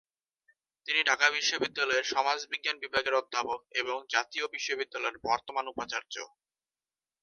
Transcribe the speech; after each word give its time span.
তিনি 0.85 1.01
ঢাকা 1.03 1.27
বিশ্ববিদ্যালয়ের 1.29 2.05
সমাজবিজ্ঞান 2.13 2.77
বিভাগের 2.79 3.13
অধ্যাপক 3.13 3.59
এবং 3.81 3.97
জাতীয় 4.09 4.45
বিশ্ববিদ্যালয়ের 4.47 5.17
বর্তমান 5.27 5.65
উপাচার্য। 5.67 6.15